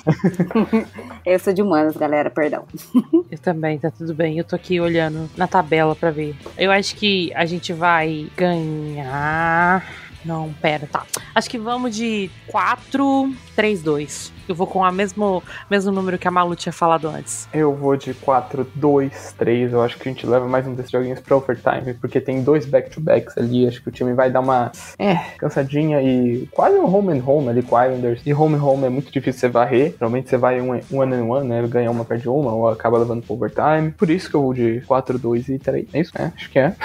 [1.25, 2.65] Eu sou de humanos, galera, perdão.
[3.31, 4.37] Eu também, tá tudo bem.
[4.37, 6.35] Eu tô aqui olhando na tabela pra ver.
[6.57, 9.84] Eu acho que a gente vai ganhar.
[10.25, 11.05] Não, pera, tá.
[11.33, 14.33] Acho que vamos de 4, 3, 2.
[14.47, 17.47] Eu vou com o mesmo, mesmo número que a Malu tinha falado antes.
[17.53, 19.73] Eu vou de 4, 2, 3.
[19.73, 22.65] Eu acho que a gente leva mais um desses joguinhos pra overtime, porque tem dois
[22.65, 23.67] back-to-backs ali.
[23.67, 27.49] Acho que o time vai dar uma é, cansadinha e quase um home and home
[27.49, 28.21] ali com o Islanders.
[28.25, 29.95] E home and home é muito difícil você varrer.
[29.99, 31.67] Normalmente você vai um, um one and one, né?
[31.67, 33.91] Ganha uma, perde uma, ou acaba levando pro overtime.
[33.91, 35.87] Por isso que eu vou de 4, 2 e 3.
[35.93, 36.11] É isso?
[36.17, 36.75] É, acho que é.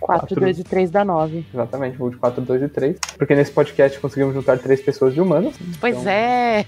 [0.00, 0.40] 4, Quatro.
[0.40, 1.46] 2 e 3 dá 9.
[1.52, 2.96] Exatamente, vou de 4, 2 e 3.
[3.16, 5.54] Porque nesse podcast conseguimos juntar três pessoas de humanos.
[5.80, 6.64] Pois Então, é.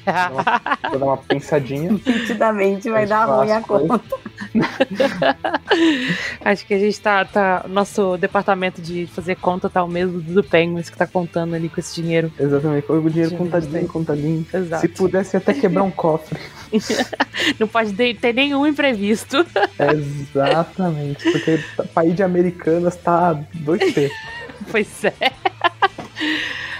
[0.91, 1.93] Vou dar uma pensadinha.
[1.93, 4.01] Nitidamente vai dar ruim a conta.
[6.45, 7.65] Acho que a gente tá, tá.
[7.69, 11.81] Nosso departamento de fazer conta tá o mesmo do Penguins que tá contando ali com
[11.81, 12.33] esse dinheiro.
[12.39, 13.87] Exatamente, o dinheiro contadinho, tem.
[13.87, 14.47] contadinho.
[14.53, 14.81] Exato.
[14.81, 16.39] Se pudesse até quebrar um cofre.
[17.59, 19.45] Não pode ter nenhum imprevisto.
[19.79, 24.11] Exatamente, porque o país de americanas tá 2P.
[24.71, 25.13] Pois é.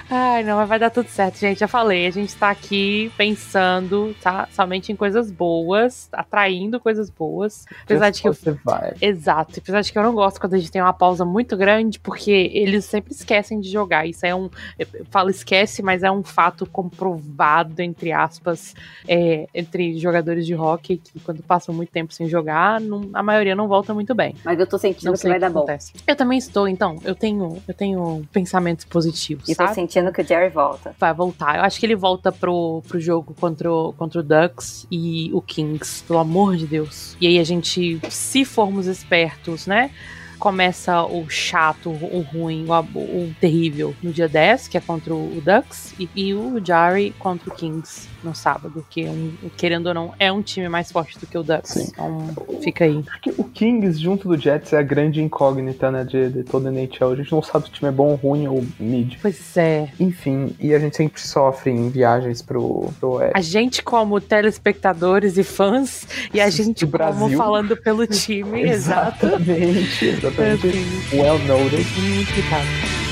[0.09, 1.59] Ai, não, mas vai dar tudo certo, gente.
[1.59, 4.49] Já falei, a gente tá aqui pensando, tá?
[4.53, 7.65] Somente em coisas boas, atraindo coisas boas.
[7.83, 8.95] Apesar de que eu Você vai.
[9.01, 9.59] Exato.
[9.59, 12.31] Apesar de que eu não gosto quando a gente tem uma pausa muito grande, porque
[12.55, 14.07] eles sempre esquecem de jogar.
[14.07, 14.49] Isso é um.
[14.79, 18.75] Eu falo esquece, mas é um fato comprovado, entre aspas,
[19.09, 23.57] é, entre jogadores de hockey, que quando passam muito tempo sem jogar, não- a maioria
[23.57, 24.35] não volta muito bem.
[24.45, 25.61] Mas eu tô sentindo Não que vai que dar bom.
[25.61, 25.93] acontece.
[26.07, 26.97] Eu também estou, então.
[27.05, 29.49] Eu tenho, eu tenho pensamentos positivos.
[29.49, 29.75] E tô sabe?
[29.97, 30.95] Sentindo que o Jerry volta.
[30.99, 31.57] vai voltar.
[31.57, 35.41] Eu acho que ele volta pro, pro jogo contra o, contra o Ducks e o
[35.41, 37.17] Kings, pelo amor de Deus.
[37.21, 39.91] E aí a gente, se formos espertos, né?
[40.39, 45.43] Começa o chato, o ruim, o, o terrível no dia 10, que é contra o
[45.45, 50.15] Ducks, e, e o Jari contra o Kings no sábado, que um, querendo ou não,
[50.19, 51.73] é um time mais forte do que o Ducks.
[51.73, 51.89] Sim.
[51.93, 53.03] Então fica aí.
[53.03, 56.73] Porque o Kings, junto do Jets, é a grande incógnita, né, de, de toda a
[56.73, 57.13] NHL.
[57.13, 59.15] A gente não sabe se o time é bom, ruim ou mid.
[59.23, 59.89] Pois é.
[59.99, 63.33] Enfim, e a gente sempre sofre em viagens pro, pro Oeste.
[63.35, 69.27] A gente, como telespectadores e fãs, e a gente, como falando pelo time, exato.
[69.27, 70.67] Exatamente, exatamente.
[70.69, 71.87] Assim, Well noted.
[72.01, 73.06] muito complicado.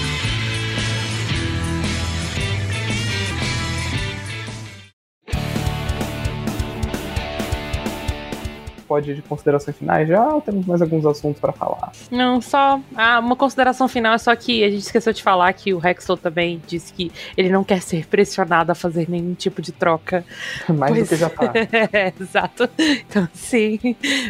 [8.86, 11.92] Pode ir de considerações finais já ou temos mais alguns assuntos pra falar?
[12.10, 15.72] Não, só ah, uma consideração final, é só que a gente esqueceu de falar que
[15.74, 19.72] o Hexel também disse que ele não quer ser pressionado a fazer nenhum tipo de
[19.72, 20.24] troca.
[20.68, 21.52] Mais Pois do que já tá.
[21.92, 22.68] É, exato.
[22.78, 23.78] Então, sim,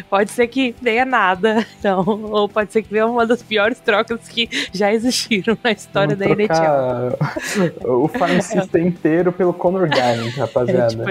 [0.09, 1.65] pode ser que venha nada.
[1.79, 6.15] Então, ou pode ser que venha uma das piores trocas que já existiram na história
[6.15, 6.47] Vamos da NHL.
[6.47, 10.87] trocar o farm system inteiro pelo Conor Gines, É, rapaziada.
[10.87, 11.03] tipo,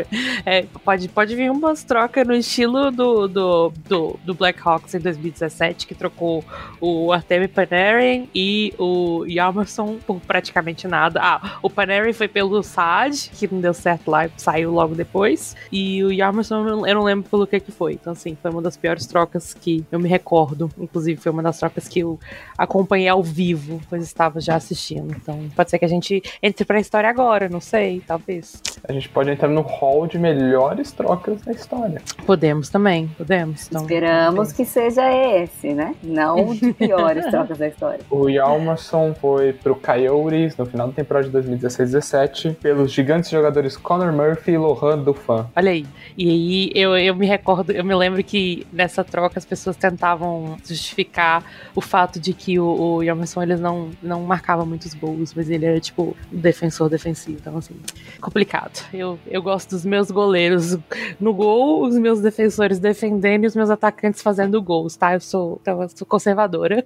[0.46, 5.86] é, pode, pode vir umas trocas no estilo do, do do, do, Blackhawks em 2017,
[5.86, 6.44] que trocou
[6.80, 11.20] o Artemi Panarin e o Yamerson por praticamente nada.
[11.22, 15.56] Ah, o Panarin foi pelo Saad, que não deu certo lá e saiu logo depois.
[15.70, 17.94] E o Yamerson eu não lembro pelo que que foi.
[17.94, 20.70] Então, assim, foi uma das piores trocas que eu me recordo.
[20.78, 22.18] Inclusive, foi uma das trocas que eu
[22.56, 25.14] acompanhei ao vivo, pois estava já assistindo.
[25.16, 28.60] Então, pode ser que a gente entre pra história agora, não sei, talvez.
[28.86, 32.00] A gente pode entrar no hall de melhores trocas da história.
[32.26, 33.66] Podemos também, podemos.
[33.66, 35.94] Então, Esperamos que seja esse, né?
[36.02, 38.00] Não de piores trocas da história.
[38.10, 44.12] O Yalmerson foi pro Coyotes no final da temporada de 2016-17 pelos gigantes jogadores Connor
[44.12, 45.48] Murphy e Lohan Dufan.
[45.56, 45.86] Olha aí.
[46.16, 50.56] E aí eu, eu me recordo, eu me lembro que nessa troca as pessoas tentavam
[50.64, 55.48] justificar o fato de que o, o Yamerson eles não, não marcava muitos gols, mas
[55.48, 57.38] ele era tipo defensor defensivo.
[57.40, 57.74] Então, assim,
[58.20, 58.84] complicado.
[58.92, 60.76] Eu, eu gosto dos meus goleiros
[61.18, 62.78] no gol, os meus defensores
[63.14, 65.14] defendendo e os meus atacantes fazendo gols, tá?
[65.14, 66.84] Eu sou, então, eu sou conservadora.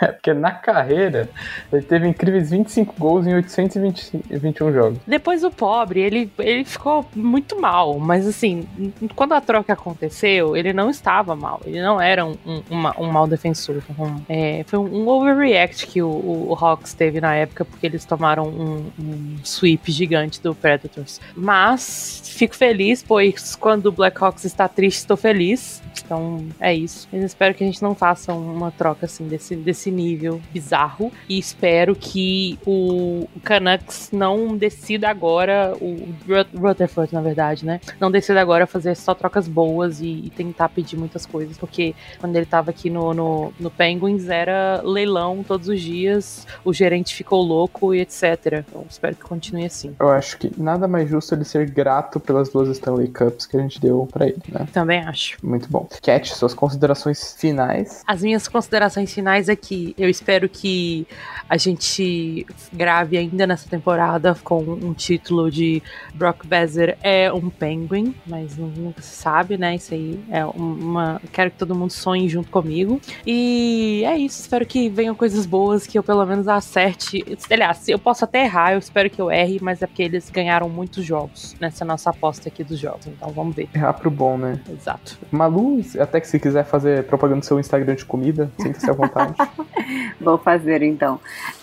[0.00, 1.28] É, porque na carreira
[1.72, 4.98] ele teve incríveis 25 gols em 821 jogos.
[5.06, 8.66] Depois o pobre, ele, ele ficou muito mal, mas assim,
[9.14, 13.26] quando a troca aconteceu, ele não estava mal, ele não era um, um, um mau
[13.26, 13.82] defensor.
[13.98, 18.44] Um, é, foi um, overreact que o, o, Hawks teve na época, porque eles tomaram
[18.46, 21.20] um, um sweep gigante do Predators.
[21.34, 25.82] Mas fico feliz, pois quando o Blackhawks está triste, estou feliz.
[26.04, 27.08] Então é isso.
[27.12, 31.12] Eu espero que a gente não faça uma troca assim desse, desse nível bizarro.
[31.28, 36.14] E espero que o Canucks não decida agora, o
[36.54, 37.80] Rutherford, na verdade, né?
[38.00, 41.56] Não decida agora fazer só trocas boas e, e tentar pedir muitas coisas.
[41.56, 46.72] Porque quando ele tava aqui no, no, no Penguins era leilão todos os dias, o
[46.72, 48.64] gerente ficou louco e etc.
[48.66, 49.94] Então espero que continue assim.
[49.98, 53.60] Eu acho que nada mais justo ele ser grato pelas duas Stanley Cups que a
[53.60, 54.66] gente deu para ele, né?
[54.72, 55.36] Também acho.
[55.42, 55.88] Muito bom.
[56.02, 58.02] Cat, suas considerações finais.
[58.06, 61.06] As minhas considerações finais é que eu espero que
[61.48, 65.82] a gente grave ainda nessa temporada com um título de
[66.14, 69.74] Brock Besser é um Penguin, mas nunca se sabe, né?
[69.74, 71.20] Isso aí é uma.
[71.32, 73.00] Quero que todo mundo sonhe junto comigo.
[73.26, 74.40] E é isso.
[74.40, 77.24] Espero que venham coisas boas, que eu pelo menos acerte.
[77.50, 80.68] Aliás, eu posso até errar, eu espero que eu erre, mas é porque eles ganharam
[80.68, 83.06] muitos jogos nessa nossa aposta aqui dos jogos.
[83.06, 83.68] Então vamos ver.
[83.74, 84.60] Errar pro bom, né?
[84.68, 85.16] Exato.
[85.30, 89.34] Malu, até que se quiser fazer propaganda do seu Instagram de comida, sinta-se à vontade.
[90.20, 91.20] Vou fazer então.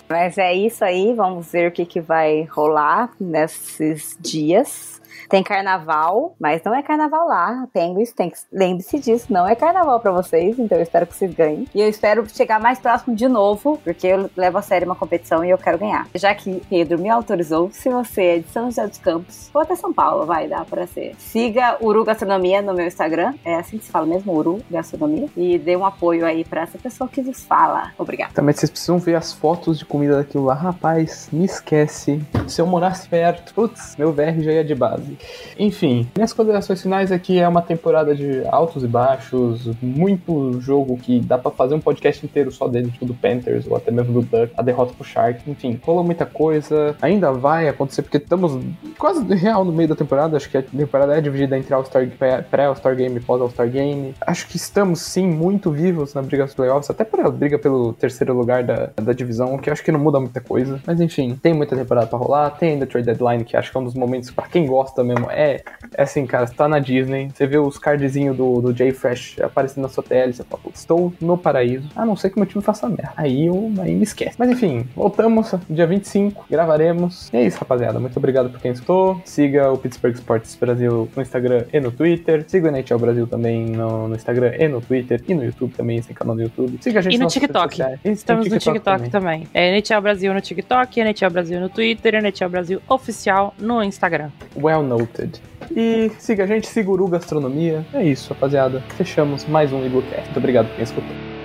[0.08, 4.95] Mas é isso aí, vamos ver o que, que vai rolar nesses dias.
[5.28, 7.66] Tem carnaval, mas não é carnaval lá.
[7.72, 8.38] Penguins, tem que...
[8.52, 11.66] lembre-se disso, não é carnaval para vocês, então eu espero que vocês ganhem.
[11.74, 15.44] E eu espero chegar mais próximo de novo, porque eu levo a sério uma competição
[15.44, 16.08] e eu quero ganhar.
[16.14, 19.74] Já que Pedro me autorizou, se você é de São José dos Campos, ou até
[19.74, 21.14] São Paulo, vai dar para ser.
[21.18, 25.58] Siga Uru Gastronomia no meu Instagram, é assim que se fala mesmo, Uru Gastronomia, e
[25.58, 27.92] dê um apoio aí para essa pessoa que vos fala.
[27.98, 28.32] Obrigada.
[28.34, 30.54] Também vocês precisam ver as fotos de comida daquilo lá.
[30.54, 32.24] Rapaz, me esquece.
[32.46, 35.15] Se eu morasse perto, putz, meu VR já ia de base.
[35.58, 41.20] Enfim, minhas considerações finais aqui é uma temporada de altos e baixos, muito jogo que
[41.20, 44.22] dá para fazer um podcast inteiro só dele, tipo do Panthers ou até mesmo do
[44.22, 48.58] Duck, a derrota pro Shark, enfim, rolou muita coisa, ainda vai acontecer porque estamos
[48.98, 52.06] quase real no meio da temporada, acho que a temporada é dividida entre All-Star
[52.50, 54.14] pré-All-Star Game e pós-All-Star Game.
[54.20, 57.92] Acho que estamos sim muito vivos na briga dos playoffs, até para a briga pelo
[57.92, 61.54] terceiro lugar da, da divisão, que acho que não muda muita coisa, mas enfim, tem
[61.54, 64.30] muita temporada para rolar, tem ainda trade deadline, que acho que é um dos momentos
[64.30, 65.62] para quem gosta mesmo é,
[65.94, 69.36] é assim, cara, você tá na Disney, você vê os cardzinhos do, do Jay Fresh
[69.40, 72.62] aparecendo na sua tela, você fala, estou no paraíso, a não ser que meu time
[72.62, 73.12] faça merda.
[73.16, 74.36] Aí, eu, aí me esquece.
[74.38, 77.30] Mas enfim, voltamos dia 25, gravaremos.
[77.32, 77.98] E é isso, rapaziada.
[77.98, 79.20] Muito obrigado por quem escutou.
[79.24, 82.44] Siga o Pittsburgh Sports Brasil no Instagram e no Twitter.
[82.46, 85.22] Siga o NHL Brasil também no, no Instagram e no Twitter.
[85.26, 86.78] E no YouTube também, sem canal no YouTube.
[86.80, 87.82] Siga a gente e no TikTok.
[88.04, 89.10] Estamos no TikTok, também.
[89.10, 89.48] também.
[89.54, 94.30] É NHL Brasil no TikTok, NHL Brasil no Twitter, NHL Brasil Oficial no Instagram.
[94.56, 95.40] Well noted.
[95.74, 97.84] E siga a gente, siga o Gastronomia.
[97.92, 98.82] É isso, rapaziada.
[98.96, 100.24] Fechamos mais um Iglocast.
[100.24, 101.35] Muito obrigado por quem escutou.